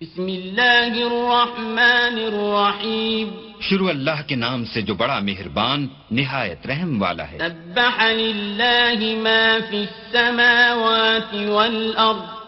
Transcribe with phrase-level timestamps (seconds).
[0.00, 3.28] بسم اللہ الرحمن الرحیم
[3.60, 9.58] شروع اللہ کے نام سے جو بڑا مہربان نہایت رحم والا ہے۔ سبح للہ ما
[9.70, 12.44] فی السماوات والارض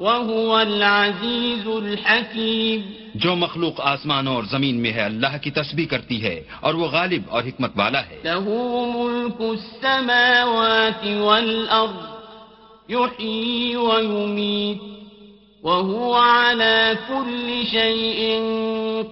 [0.00, 2.80] وهو العزیز الحکیم۔
[3.14, 7.22] جو مخلوق آسمان اور زمین میں ہے اللہ کی تسبیح کرتی ہے اور وہ غالب
[7.28, 8.44] اور حکمت والا ہے۔ له
[8.96, 12.18] ملك السماوات والأرض
[12.90, 14.97] يحيي ويميت
[15.62, 18.38] وهو على كل شيء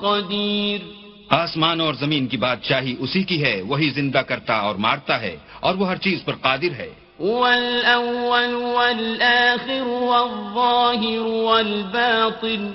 [0.00, 0.78] قدير۔
[1.30, 5.74] آسمان اور زمین کی بادشاہی اسی کی ہے وہی زندہ کرتا اور مارتا ہے اور
[5.74, 6.90] وہ ہر چیز پر قادر ہے۔
[7.24, 12.74] هو الأول والآخر والظاهر والباطن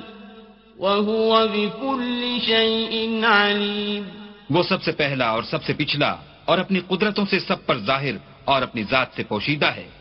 [0.79, 4.03] وهو بكل شيء عليم۔
[4.49, 6.15] وہ سب سے پہلا اور سب سے پچھلا
[6.45, 8.13] اور اپنی قدرتوں سے سب پر ظاہر
[8.45, 10.00] اور اپنی ذات سے پوشیدہ ہے۔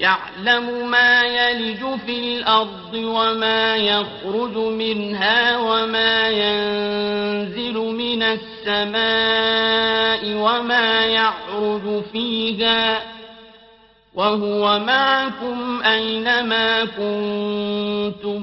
[0.00, 13.09] يعلم ما يلج في الأرض وما يخرج منها وما ينزل من السماء وما يعرج فيها
[14.14, 18.42] وهو معكم أينما كنتم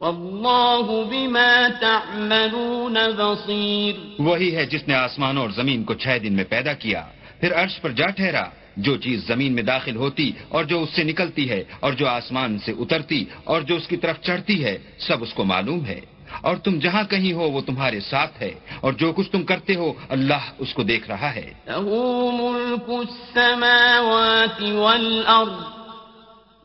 [0.00, 6.44] والله بما تعملون بصير۔ وہی ہے جس نے آسمان اور زمین کو چھ دن میں
[6.44, 7.06] پیدا کیا،
[7.40, 8.44] پھر عرش پر جا ٹھہرا۔
[8.76, 12.58] جو چیز زمین میں داخل ہوتی اور جو اس سے نکلتی ہے اور جو آسمان
[12.58, 16.00] سے اترتی اور جو اس کی طرف چڑھتی ہے، سب اس کو معلوم ہے۔
[16.40, 19.92] اور تم جہاں کہیں ہو وہ تمہارے ساتھ ہے اور جو کچھ تم کرتے ہو
[20.08, 25.78] اللہ اس کو دیکھ رہا ہے۔ ملك السماوات والأرض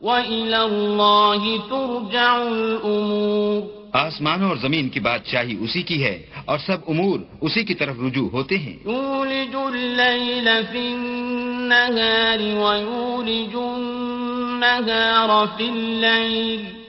[0.02, 3.62] وإلى الله ترجع الأمور۔
[3.94, 8.30] آسمان اور زمین کی بادشاہی اسی کی ہے اور سب امور اسی کی طرف رجوع
[8.30, 16.83] ہوتے ہیں۔ يولج الليل في النهار ويولج النهار في الليل۔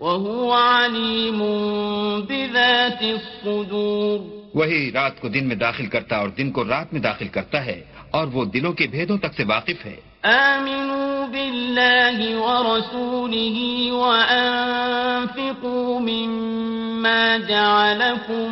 [0.00, 1.38] وهو عليم
[2.20, 4.18] بذات الصدور.
[4.54, 7.84] وہی رات کو دن میں داخل کرتا اور دن کو رات میں داخل کرتا ہے
[8.10, 13.58] اور وہ دلوں کے بھیدوں تک سے واقف ہے۔ آمنوا بالله ورسوله
[14.02, 14.80] وأنفقوا
[16.00, 18.48] مما جعلكم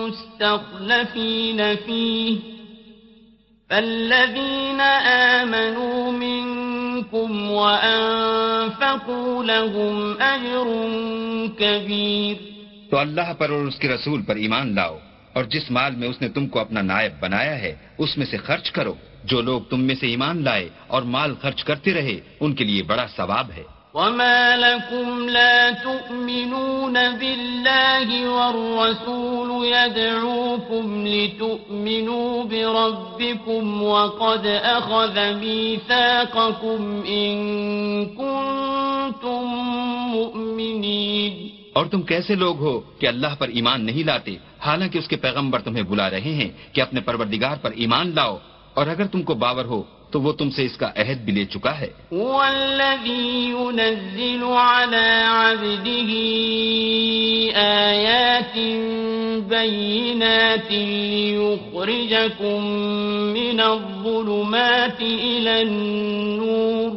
[0.00, 2.36] مستخلفين فيه
[3.70, 4.80] فالذين
[5.40, 6.61] آمنوا منكم
[7.50, 10.66] وأنفقوا لهم أجر
[11.58, 12.36] كبير۔
[12.90, 14.98] تو اللہ پر اور اس کے رسول پر ایمان لاؤ،
[15.32, 18.36] اور جس مال میں اس نے تم کو اپنا نائب بنایا ہے، اس میں سے
[18.36, 22.54] خرچ کرو۔ جو لوگ تم میں سے ایمان لائے اور مال خرچ کرتے رہے، ان
[22.54, 23.62] کے لیے بڑا ثواب ہے۔
[23.94, 37.34] وما لكم لا تؤمنون بالله والرسول يدعوكم لتؤمنوا بربكم وقد أخذ ميثاقكم إن
[38.06, 39.44] كنتم
[40.12, 45.16] مؤمنين اور تم کیسے لوگ ہو کہ اللہ پر ایمان نہیں لاتے؟ حالانکہ اس کے
[45.16, 48.36] پیغمبر تمہیں بلا رہے ہیں کہ اپنے پروردگار پر ایمان لاؤ
[48.74, 49.82] اور اگر تم کو باور ہو
[50.12, 51.88] تو وہ تم سے اس کا عہد بھی لے چکا ہے
[53.06, 56.10] ينزل على عبده
[57.56, 58.58] آيَاتٍ
[59.48, 60.72] بَيِّنَاتٍ
[61.12, 62.60] لِيُخْرِجَكُمْ
[63.32, 66.90] من الظلمات إلى النور.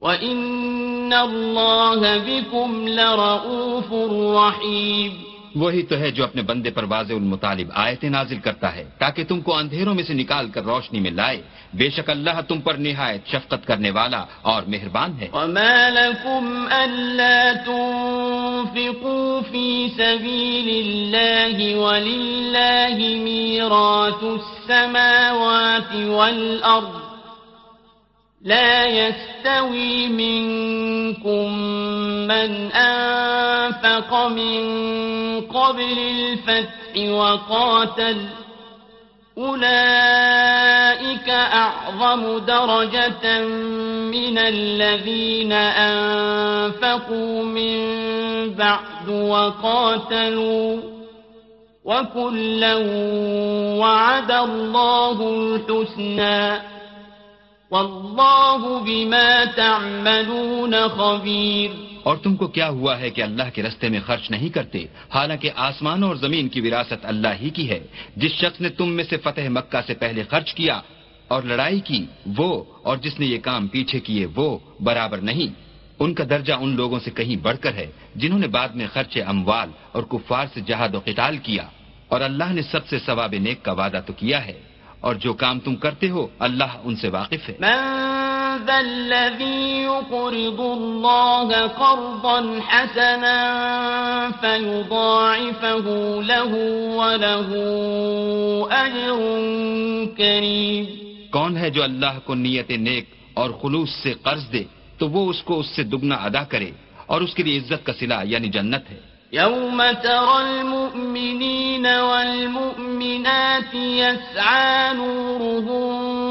[0.00, 3.92] وإن الله بكم لرؤوف
[4.36, 5.25] رَحِيمٌ.
[5.56, 9.40] وہی تو ہے جو اپنے بندے پر واضح المطالب آیتیں نازل کرتا ہے، تاکہ تم
[9.40, 11.42] کو اندھیروں میں سے نکال کر روشنی میں لائے۔
[11.74, 16.44] بے شک اللہ تم پر نہایت شفقت کرنے والا اور مہربان ہے۔ وما لكم
[16.84, 27.06] ألا تنفقوا في سبيل الله ولله ميراث السماوات والأرض
[28.42, 31.45] لا يستوي منكم
[32.26, 34.60] من أنفق من
[35.40, 38.16] قبل الفتح وقاتل
[39.38, 43.40] أولئك أعظم درجة
[44.10, 47.76] من الذين أنفقوا من
[48.54, 50.80] بعد وقاتلوا
[51.84, 52.74] وكلا
[53.78, 56.62] وعد الله الحسنى
[57.70, 64.00] والله بما تعملون خبير اور تم کو کیا ہوا ہے کہ اللہ کے رستے میں
[64.06, 67.80] خرچ نہیں کرتے؟ حالانکہ آسمان اور زمین کی وراثت اللہ ہی کی ہے۔
[68.16, 70.80] جس شخص نے تم میں سے فتح مکہ سے پہلے خرچ کیا
[71.28, 72.06] اور لڑائی کی،
[72.36, 75.60] وہ اور جس نے یہ کام پیچھے کیے، وہ برابر نہیں۔
[75.98, 77.86] ان کا درجہ ان لوگوں سے کہیں بڑھ کر ہے،
[78.16, 81.68] جنہوں نے بعد میں خرچ اموال اور کفار سے جہاد و قتال کیا۔
[82.08, 84.60] اور اللہ نے سب سے ثواب نیک کا وعدہ تو کیا ہے۔
[85.00, 90.60] اور جو کام تم کرتے ہو، اللہ ان سے واقف ہے۔ من ذا الذي يقرض
[90.60, 93.38] الله قرضا حسنا
[94.40, 95.86] فيضاعفه
[96.22, 96.52] له
[96.98, 97.50] وله
[98.70, 99.18] أجر
[100.16, 100.84] كريم.
[101.30, 103.04] کون ہے جو اللہ کو نیت نیک
[103.34, 104.64] اور خلوص سے قرض دے
[104.98, 106.70] تو وہ اس کو اس سے دگنا ادا کرے
[107.06, 114.94] اور اس کے لیے عزت کا صلہ یعنی جنت ہے۔ يوم ترى المؤمنين والمؤمنات يسعى
[114.94, 116.25] نورهم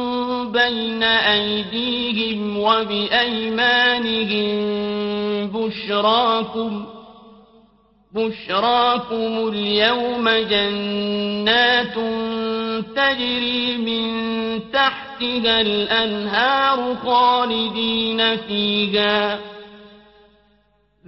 [0.52, 4.48] بين أيديهم وبأيمانهم
[5.48, 6.86] بشراكم
[8.16, 11.96] بشراكم اليوم جنات
[12.96, 14.06] تجري من
[14.72, 19.40] تحتها الأنهار خالدين فيها.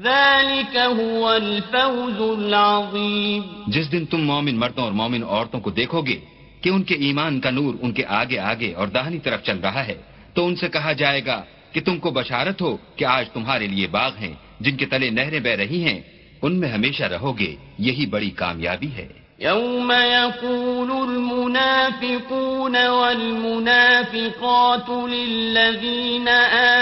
[0.02, 3.44] ذلك هو الفوز العظيم.
[3.68, 6.37] جس دن تم مومن مردوں اور مومن عورتوں کو دیکھو گے
[6.68, 9.88] کہ ان کے ایمان کا نور ان کے آگے آگے اور داہنی طرف چل رہا
[9.88, 9.96] ہے،
[10.34, 13.88] تو ان سے کہا جائے گا کہ تم کو بشارت ہو کہ آج تمہارے لیے
[13.88, 16.00] باغ ہیں، جن کے تلے نہریں بہ رہی ہیں،
[16.42, 19.08] ان میں ہمیشہ رہو گے، یہی بڑی کامیابی ہے۔
[19.40, 26.28] يوم يقول المنافقون والمنافقات للذين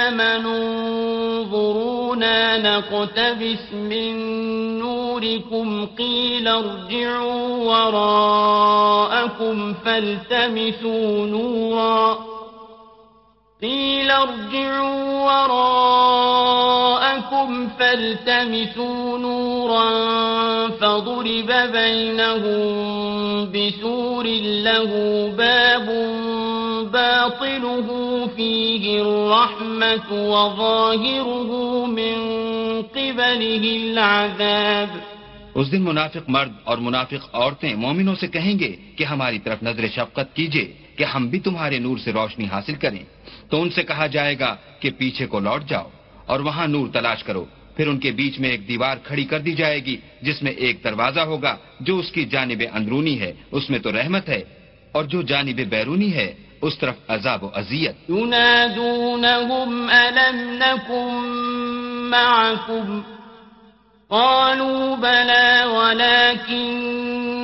[0.06, 4.16] آمنوا انظرونا نقتبس من
[4.80, 12.18] نوركم قيل ارجعوا وراءكم فالتمسوا نورا
[13.62, 16.56] قيل ارجعوا وراءكم
[17.80, 19.55] فالتمسوا نورا
[20.80, 22.66] فضرب بينهم
[23.46, 24.26] بسور
[24.66, 24.92] له
[25.36, 25.90] باب
[26.92, 27.88] باطله
[28.36, 31.52] فيه الرحمة وظاهره
[31.86, 32.18] من
[32.94, 34.98] قبله العذاب.
[35.56, 39.88] اس دن منافق مرد اور منافق عورتیں مومنوں سے کہیں گے کہ ہماری طرف نظر
[39.88, 43.04] شفقت کیجیے کہ ہم بھی تمہارے نور سے روشنی حاصل کریں۔
[43.50, 45.90] تو ان سے کہا جائے گا کہ پیچھے کو لوٹ جاؤ
[46.26, 47.46] اور وہاں نور تلاش کرو۔
[47.76, 50.84] پھر ان کے بیچ میں ایک دیوار کھڑی کر دی جائے گی، جس میں ایک
[50.84, 54.42] دروازہ ہوگا، جو اس کی جانب اندرونی ہے۔ اس میں تو رحمت ہے،
[54.92, 61.32] اور جو جانب بیرونی ہے، اس طرف عذاب و اذیت۔ ينادونهم، ألم نكن
[62.10, 63.02] معكم؟
[64.08, 65.64] قالوا بلى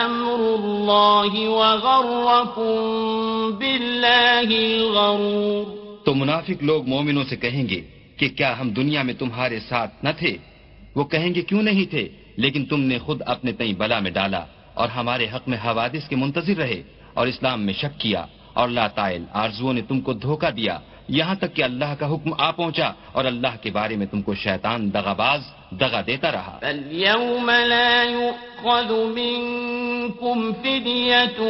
[0.06, 2.76] أمر الله وغركم
[3.58, 5.64] بالله الغرور
[6.04, 7.80] تو منافق لوگ مومنوں سے کہیں گے
[8.16, 10.36] کہ کیا ہم دنیا میں تمہارے ساتھ نہ تھے؟
[10.96, 14.44] وہ کہیں گے کیوں نہیں تھے؟ لیکن تم نے خود اپنے تئیں بلا میں ڈالا۔
[14.74, 16.82] اور ہمارے حق میں حوادث کے منتظر رہے
[17.14, 20.78] اور اسلام میں شک کیا اور لا تائل آرزوؤں نے تم کو دھوکہ دیا۔
[21.08, 24.34] یہاں تک کہ اللہ کا حکم آ پہنچا اور اللہ کے بارے میں تم کو
[24.34, 25.40] شیطان دغاباز
[25.70, 31.42] دغا دیتا رہا۔ فاليوم لا يؤخذ منكم فدية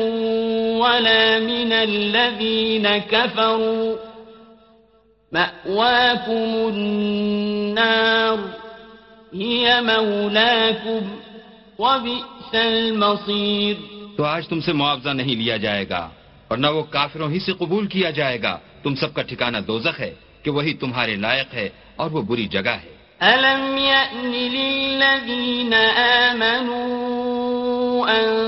[0.81, 3.95] ولا من الذين كفروا۔
[5.33, 8.37] مأواكم النار،
[9.37, 11.15] هي مولاكم،
[11.79, 13.75] وبئس المصير۔
[14.17, 16.09] تو آج تم سے معاوضہ نہیں لیا جائے گا
[16.49, 20.01] اور نہ وہ کافروں ہی سے قبول کیا جائے گا۔ تم سب کا ٹھکانہ دوزخ
[20.01, 26.75] ہے کہ وہی تمہارے لائق ہے اور وہ بری جگہ ہے۔ ألم يأن للذين آمنوا
[28.13, 28.45] أن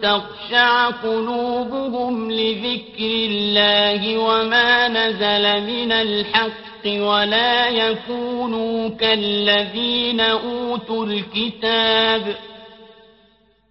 [0.00, 12.53] تخشع قلوبهم لذكر الله وما نزل من الحق ولا يكونوا كالذين أوتوا الكتاب۔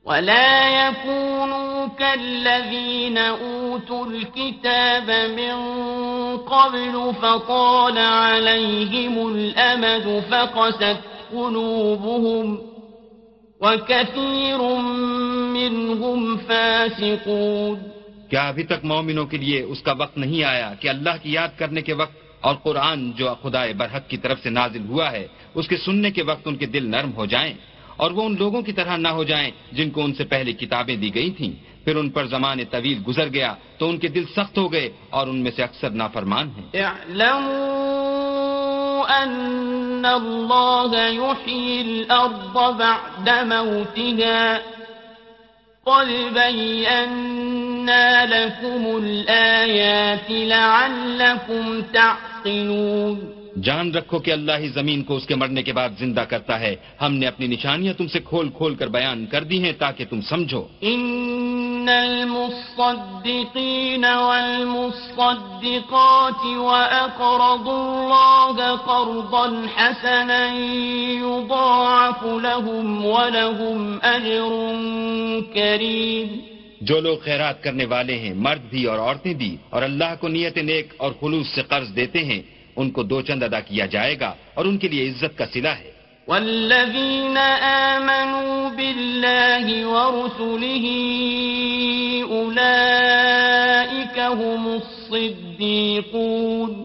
[0.05, 5.07] ولا يكونوا كالذين أوتوا الكتاب
[5.39, 5.55] من
[6.37, 10.97] قبل فطال عليهم الأمد فقست
[11.33, 12.57] قلوبهم
[13.61, 14.59] وكثير
[15.55, 17.77] منهم فاسقون
[18.29, 21.57] کیا ابھی تک مومنوں کے لیے اس کا وقت نہیں آیا کہ اللہ کی یاد
[21.57, 25.67] کرنے کے وقت اور قرآن جو خدا برحق کی طرف سے نازل ہوا ہے، اس
[25.67, 27.53] کے سننے کے وقت ان کے دل نرم ہو جائیں؟
[27.95, 30.95] اور وہ ان لوگوں کی طرح نہ ہو جائیں جن کو ان سے پہلے کتابیں
[30.95, 34.57] دی گئی تھیں۔ پھر ان پر زمان طویل گزر گیا تو ان کے دل سخت
[34.57, 37.63] ہو گئے اور ان میں سے اکثر نافرمان ہیں۔ اعلموا
[39.23, 44.57] أن الله يحيي بعد موتها
[45.83, 53.32] قد بينا لكم الآيات لعلكم تعقلون۔
[53.63, 56.75] جان رکھو کہ اللہ ہی زمین کو اس کے مرنے کے بعد زندہ کرتا ہے۔
[57.01, 60.21] ہم نے اپنی نشانیاں تم سے کھول کھول کر بیان کر دی ہیں تاکہ تم
[60.21, 70.53] سمجھو۔ ان المصدقین والمصدقات واقرضوا الله قرضا حسنا
[71.19, 74.71] يضاعف لهم ولهم اجر
[75.53, 76.39] کریم
[76.81, 80.57] جو لوگ خیرات کرنے والے ہیں مرد بھی اور عورتیں بھی اور اللہ کو نیت
[80.57, 82.41] نیک اور خلوص سے قرض دیتے ہیں۔
[82.75, 85.77] ان کو دو چند ادا کیا جائے گا اور ان کے لیے عزت کا سلا
[85.77, 85.91] ہے۔
[86.27, 90.87] والذین آمنوا باللہ ورسله
[92.37, 96.83] اولئیک هم الصدیقون۔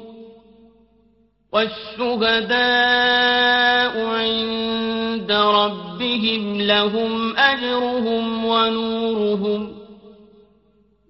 [1.53, 9.78] والشهداء عند ربهم، لهم أجرهم ونورهم۔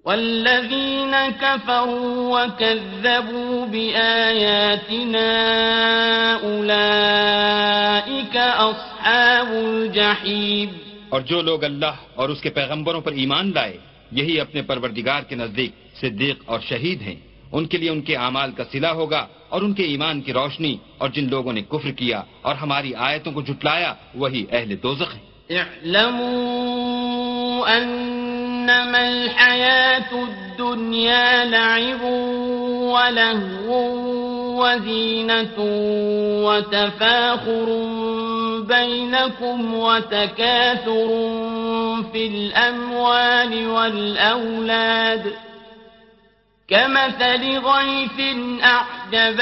[0.09, 5.29] والذين كفروا وكذبوا بآياتنا
[6.43, 10.69] أولئك أصحاب الجحيم
[11.09, 13.77] اور جو لوگ اللہ اور اس کے پیغمبروں پر ایمان لائے
[14.11, 17.15] یہی اپنے پروردگار کے نزدیک صدیق اور شہید ہیں۔
[17.51, 20.77] ان کے لیے ان کے اعمال کا صلح ہوگا اور ان کے ایمان کی روشنی
[20.97, 25.23] اور جن لوگوں نے کفر کیا اور ہماری آیتوں کو جھٹلایا وہی اہل دوزخ ہیں۔
[25.49, 27.73] اعلموا
[28.69, 32.01] إنما الحياة الدنيا لعب
[32.93, 33.93] ولهو
[34.61, 35.55] وزينة
[36.45, 37.65] وتفاخر
[38.67, 41.07] بينكم وتكاثر
[42.13, 45.33] في الأموال والأولاد.
[46.67, 49.41] كمثل غيث أعجب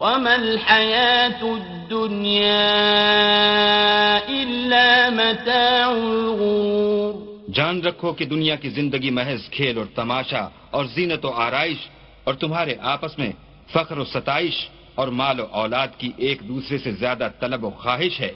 [0.00, 2.68] وما الحياة الدنيا
[4.28, 7.14] إلا متاع الغرور
[7.52, 11.76] جان رکھو کہ دنیا کی زندگی محض کھیل اور تماشا اور زینت و آرائش
[12.24, 13.32] اور تمہارے آپس میں
[13.72, 18.20] فخر و ستائش اور مال و اولاد کی ایک دوسرے سے زیادہ طلب و خواہش
[18.20, 18.32] ہے۔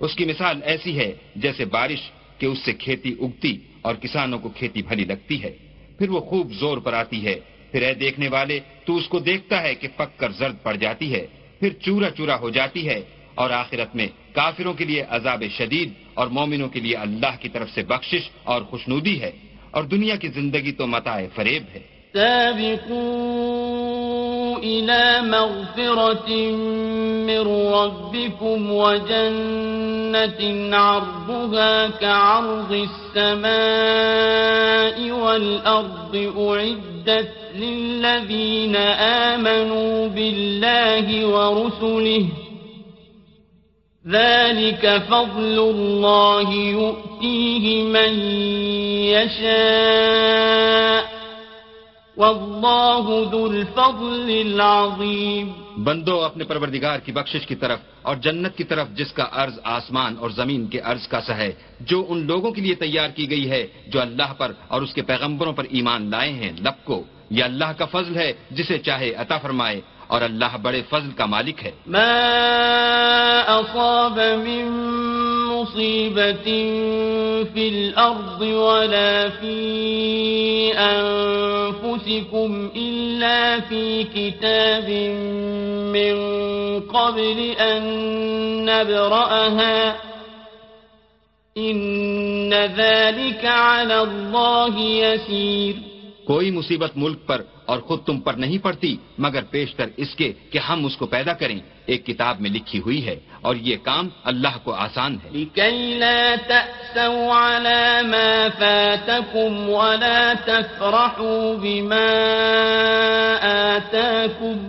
[0.00, 4.48] اس کی مثال ایسی ہے جیسے بارش کہ اس سے کھیتی اگتی اور کسانوں کو
[4.48, 5.52] کھیتی بھلی لگتی ہے۔
[5.98, 7.40] پھر وہ خوب زور پر آتی ہے
[7.76, 11.14] پھر اے دیکھنے والے، تو اس کو دیکھتا ہے کہ پک کر زرد پڑ جاتی
[11.14, 11.26] ہے،
[11.60, 13.00] پھر چورا چورا ہو جاتی ہے
[13.34, 17.68] اور آخرت میں کافروں کے لیے عذاب شدید اور مومنوں کے لیے اللہ کی طرف
[17.70, 19.32] سے بخشش اور خوشنودی ہے
[19.70, 23.56] اور دنیا کی زندگی تو متاع فریب ہے۔ سابقوا
[24.56, 26.30] إلى مغفرة
[27.28, 27.42] من
[27.76, 29.75] ربكم وجنة
[30.74, 42.28] عرضها كعرض السماء والأرض أعدت للذين آمنوا بالله ورسله.
[44.08, 48.20] ذلك فضل الله يؤتيه من
[49.14, 51.05] يشاء.
[52.16, 58.88] واللہ ذو الفضل العظیم۔ بندو اپنے پروردگار کی بخشش کی طرف اور جنت کی طرف
[58.94, 62.60] جس کا عرض آسمان اور زمین کے عرض کا سا ہے جو ان لوگوں کے
[62.60, 66.32] لیے تیار کی گئی ہے جو اللہ پر اور اس کے پیغمبروں پر ایمان لائے
[66.32, 70.82] ہیں لب کو۔ یہ اللہ کا فضل ہے جسے چاہے عطا فرمائے اور اللہ بڑے
[70.88, 72.10] فضل کا مالک ہے۔ ما
[73.46, 74.68] اصاب من
[75.56, 76.46] مصیبت
[77.52, 79.56] فی الارض ولا فی
[80.76, 83.82] انفسکم الا فی
[84.14, 84.88] کتاب
[85.96, 86.14] من
[86.92, 87.82] قبل ان
[88.64, 89.96] نبرأها
[91.56, 95.74] ان ذلك على الله يسير
[96.24, 100.58] کوئی مصیبت ملک پر اور خود تم پر نہیں پڑتی، مگر پیشتر اس کے کہ
[100.58, 104.54] ہم اس کو پیدا کریں۔ ایک کتاب میں لکھی ہوئی ہے اور یہ کام اللہ
[104.62, 112.08] کو آسان ہے۔ لكي لا تأسوا على ما فاتكم ولا تفرحوا بما
[113.42, 114.68] آتاكم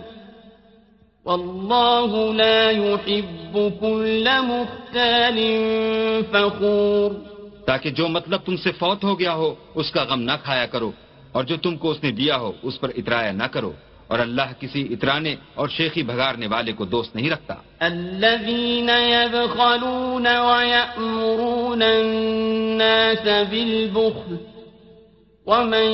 [1.25, 5.39] والله لا يحب كل مختال
[6.31, 7.11] فخور۔
[7.65, 10.91] تاکہ جو مطلب تم سے فوت ہو گیا ہو اس کا غم نہ کھایا کرو
[11.31, 13.71] اور جو تم کو اس نے دیا ہو اس پر اترایا نہ کرو۔
[14.07, 21.81] اور اللہ کسی اترانے اور شیخی بھگارنے والے کو دوست نہیں رکھتا۔ الذين يبخلون ويأمرون
[21.81, 24.35] الناس بالبخل
[25.45, 25.87] ومن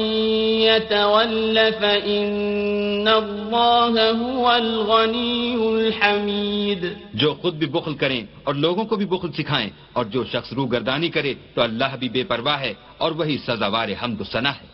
[0.62, 9.06] يتول فإن الله هو الغني الحميد۔ جو خود بھی بخل کریں اور لوگوں کو بھی
[9.06, 13.12] بخل سکھائیں اور جو شخص روح گردانی کرے تو اللہ بھی بے پرواہ ہے اور
[13.12, 14.74] وہی سزاوار حمد و ثنا ہے۔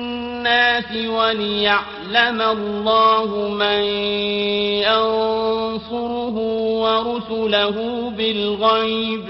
[1.07, 3.81] وليعلم الله من
[4.87, 6.37] ينصره
[6.83, 7.75] ورسله
[8.09, 9.25] بالغيب.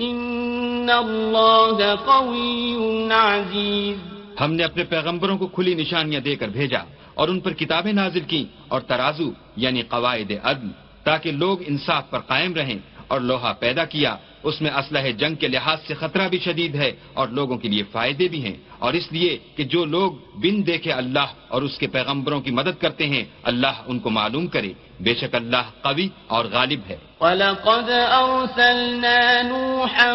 [0.00, 2.76] إن الله قوي
[3.12, 3.96] عزيز.
[4.40, 6.82] ہم نے اپنے پیغمبروں کو کھلی نشانیاں دے کر بھیجا
[7.14, 10.68] اور ان پر کتابیں نازل کی اور ترازو یعنی قواعد عدل
[11.04, 12.78] تاکہ لوگ انصاف پر قائم رہیں
[13.12, 16.92] اور لوہا پیدا کیا، اس میں اسلحہ جنگ کے لحاظ سے خطرہ بھی شدید ہے
[17.12, 20.92] اور لوگوں کے لیے فائدے بھی ہیں۔ اور اس لیے کہ جو لوگ بن دیکھے
[20.92, 25.14] اللہ اور اس کے پیغمبروں کی مدد کرتے ہیں، اللہ ان کو معلوم کرے۔ بے
[25.14, 27.88] شک اللہ قوی اور غالب ہے۔ وَلَقَدْ
[28.22, 30.12] أَرْسَلْنَا نُوحًا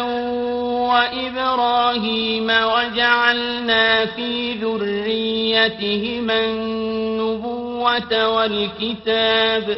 [0.94, 9.72] وَإِبْرَاهِيمَ وَجَعَلْنَا فِي ذُرِّيَّتِهِمَا النُّبُوَّةَ وَالْكِتَابَ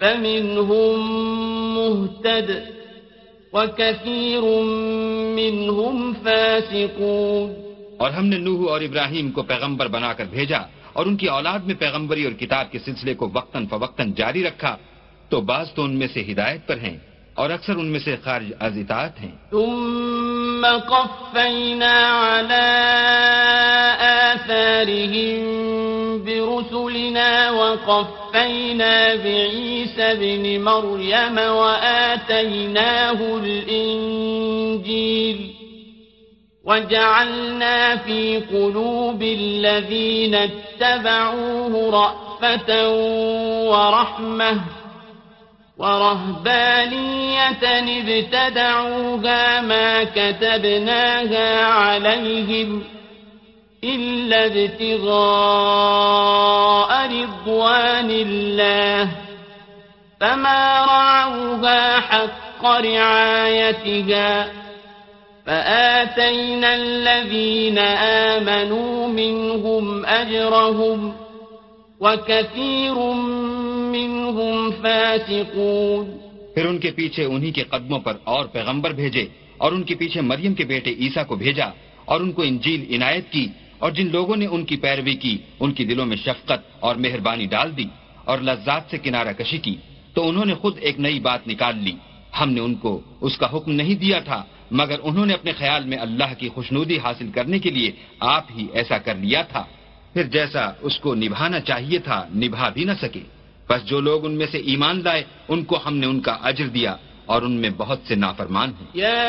[0.00, 0.96] فَمِنْهُمْ
[1.78, 2.50] مُهْتَدٍ
[7.96, 10.58] اور ہم نے نوح اور ابراہیم کو پیغمبر بنا کر بھیجا
[10.92, 14.76] اور ان کی اولاد میں پیغمبری اور کتاب کے سلسلے کو وقتاً فوقتاً جاری رکھا
[15.28, 16.98] تو بعض تو ان میں سے ہدایت پر ہیں
[17.34, 21.96] اور اکثر ان میں سے خارج از اطاعت ہیں۔ ثم قفینا
[22.30, 22.68] على
[24.30, 25.75] آثارهم
[26.56, 34.86] برسلنا وقفینا بعیسى بن مریم وآتیناه الانجیل
[36.64, 42.90] وجعلنا في قلوب الذين اتبعوه رأفة
[43.70, 44.60] ورحمة
[45.78, 52.95] ورهبانية ابتدعوها ما كتبناها عليهم
[53.86, 55.86] إلا ابتغاء
[57.08, 59.08] رضوان الله
[60.20, 64.48] فما رعوها حق رعايتها
[65.46, 67.78] فآتينا الذين
[68.28, 71.12] آمنوا منهم أجرهم
[72.00, 72.94] وكثير
[73.92, 76.06] منهم فاسقون
[76.54, 79.24] پھر ان کے پیچھے انہی کے قدموں پر اور پیغمبر بھیجے
[79.58, 81.68] اور ان کے پیچھے مریم کے بیٹے عیسیٰ کو بھیجا
[82.04, 83.46] اور ان کو انجیل عنایت کی
[83.78, 87.46] اور جن لوگوں نے ان کی پیروی کی، ان کی دلوں میں شفقت اور مہربانی
[87.46, 87.84] ڈال دی
[88.24, 89.74] اور لذات سے کنارہ کشی کی،
[90.14, 91.92] تو انہوں نے خود ایک نئی بات نکال لی۔
[92.40, 95.84] ہم نے ان کو اس کا حکم نہیں دیا تھا، مگر انہوں نے اپنے خیال
[95.84, 99.64] میں اللہ کی خوشنودی حاصل کرنے کے لیے آپ ہی ایسا کر لیا تھا۔
[100.12, 103.20] پھر جیسا اس کو نبھانا چاہیے تھا، نبھا بھی نہ سکے۔
[103.68, 106.66] بس جو لوگ ان میں سے ایمان لائے، ان کو ہم نے ان کا اجر
[106.66, 109.22] دیا اور ان میں بہت سے نافرمان ہیں۔ یا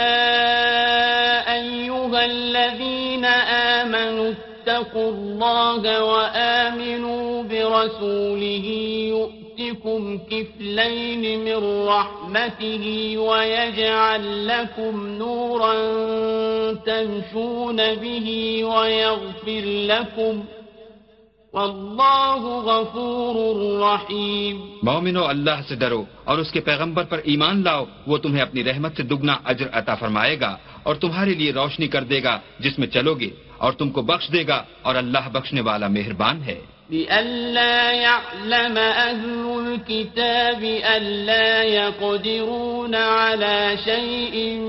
[3.87, 4.31] آمنوا
[4.67, 8.67] اتقوا اللہ وآمنوا برسوله
[9.15, 15.73] يؤتكم كفلين من رحمته ويجعل لكم نورا
[16.73, 18.27] تمشون به
[18.65, 20.41] ويغفر لكم
[21.53, 23.35] واللہ غفور
[23.81, 28.63] رحیم مومنو اللہ سے ڈرو اور اس کے پیغمبر پر ایمان لاؤ، وہ تمہیں اپنی
[28.63, 32.79] رحمت سے دگنا اجر عطا فرمائے گا اور تمہارے لیے روشنی کر دے گا، جس
[32.79, 36.59] میں چلو گے۔ اور تم کو بخش دے گا اور اللہ بخشنے والا مہربان ہے۔
[36.89, 40.63] لئلا يعلم أهل الكتاب
[40.97, 44.59] ألا يقدرون على شيء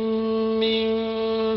[0.60, 1.08] من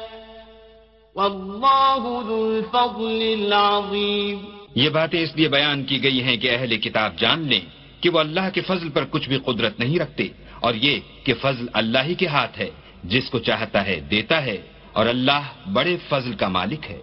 [1.16, 4.59] والله ذو الفضل العظيم.
[4.76, 7.62] یہ باتیں اس لیے بیان کی گئی ہیں کہ اہل کتاب جان لیں
[8.02, 10.28] کہ وہ اللہ کے فضل پر کچھ بھی قدرت نہیں رکھتے
[10.60, 12.70] اور یہ کہ فضل اللہ ہی کے ہاتھ ہے،
[13.04, 14.58] جس کو چاہتا ہے دیتا ہے
[14.94, 15.42] اور اللہ
[15.74, 17.00] بڑے فضل کا مالک ہے۔